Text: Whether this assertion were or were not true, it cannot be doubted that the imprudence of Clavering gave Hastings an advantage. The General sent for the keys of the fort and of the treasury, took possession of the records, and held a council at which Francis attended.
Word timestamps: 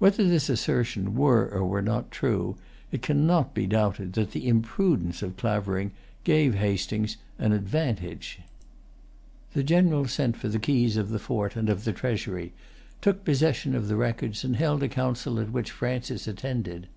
Whether 0.00 0.26
this 0.26 0.48
assertion 0.48 1.14
were 1.14 1.46
or 1.46 1.64
were 1.64 1.82
not 1.82 2.10
true, 2.10 2.56
it 2.90 3.00
cannot 3.00 3.54
be 3.54 3.68
doubted 3.68 4.14
that 4.14 4.32
the 4.32 4.48
imprudence 4.48 5.22
of 5.22 5.36
Clavering 5.36 5.92
gave 6.24 6.54
Hastings 6.56 7.16
an 7.38 7.52
advantage. 7.52 8.40
The 9.52 9.62
General 9.62 10.08
sent 10.08 10.36
for 10.36 10.48
the 10.48 10.58
keys 10.58 10.96
of 10.96 11.10
the 11.10 11.20
fort 11.20 11.54
and 11.54 11.70
of 11.70 11.84
the 11.84 11.92
treasury, 11.92 12.52
took 13.00 13.24
possession 13.24 13.76
of 13.76 13.86
the 13.86 13.94
records, 13.94 14.42
and 14.42 14.56
held 14.56 14.82
a 14.82 14.88
council 14.88 15.38
at 15.38 15.52
which 15.52 15.70
Francis 15.70 16.26
attended. 16.26 16.88